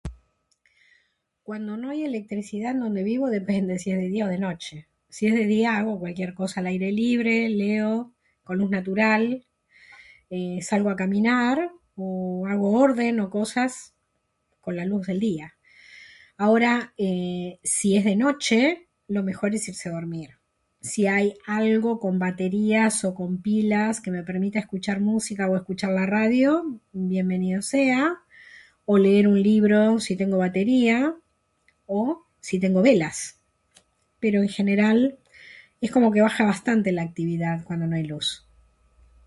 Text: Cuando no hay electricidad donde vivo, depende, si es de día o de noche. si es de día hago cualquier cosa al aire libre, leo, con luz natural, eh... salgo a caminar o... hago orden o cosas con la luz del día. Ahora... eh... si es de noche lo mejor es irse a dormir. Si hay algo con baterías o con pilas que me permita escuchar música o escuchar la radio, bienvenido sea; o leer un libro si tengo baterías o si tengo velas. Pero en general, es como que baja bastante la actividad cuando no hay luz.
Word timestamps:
Cuando 1.43 1.77
no 1.77 1.91
hay 1.91 2.03
electricidad 2.05 2.73
donde 2.73 3.03
vivo, 3.03 3.29
depende, 3.29 3.77
si 3.77 3.91
es 3.91 3.97
de 3.99 4.07
día 4.15 4.25
o 4.25 4.29
de 4.29 4.39
noche. 4.39 4.87
si 5.09 5.27
es 5.27 5.33
de 5.35 5.45
día 5.45 5.75
hago 5.77 5.99
cualquier 5.99 6.33
cosa 6.33 6.61
al 6.61 6.67
aire 6.67 6.91
libre, 6.93 7.49
leo, 7.63 8.11
con 8.45 8.55
luz 8.59 8.71
natural, 8.77 9.23
eh... 10.29 10.59
salgo 10.69 10.89
a 10.89 10.95
caminar 11.03 11.57
o... 12.03 12.45
hago 12.51 12.67
orden 12.87 13.15
o 13.25 13.29
cosas 13.37 13.93
con 14.63 14.73
la 14.77 14.85
luz 14.91 15.03
del 15.07 15.19
día. 15.19 15.47
Ahora... 16.37 16.93
eh... 16.97 17.59
si 17.63 17.95
es 17.97 18.05
de 18.09 18.15
noche 18.15 18.87
lo 19.09 19.23
mejor 19.23 19.49
es 19.53 19.67
irse 19.67 19.89
a 19.89 19.91
dormir. 19.91 20.29
Si 20.79 21.01
hay 21.15 21.35
algo 21.45 21.99
con 21.99 22.17
baterías 22.17 23.03
o 23.05 23.13
con 23.13 23.41
pilas 23.41 23.99
que 24.01 24.09
me 24.11 24.23
permita 24.23 24.57
escuchar 24.63 25.01
música 25.01 25.49
o 25.49 25.57
escuchar 25.57 25.91
la 25.91 26.05
radio, 26.05 26.79
bienvenido 26.93 27.61
sea; 27.61 28.19
o 28.85 28.97
leer 28.97 29.27
un 29.27 29.39
libro 29.43 29.99
si 29.99 30.15
tengo 30.15 30.37
baterías 30.39 31.11
o 31.87 32.23
si 32.39 32.57
tengo 32.59 32.81
velas. 32.81 33.37
Pero 34.21 34.41
en 34.41 34.47
general, 34.49 35.19
es 35.81 35.91
como 35.91 36.09
que 36.11 36.21
baja 36.21 36.45
bastante 36.45 36.91
la 36.93 37.01
actividad 37.03 37.63
cuando 37.65 37.85
no 37.87 37.97
hay 37.97 38.05
luz. 38.05 38.47